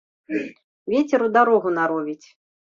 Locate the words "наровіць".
1.77-2.27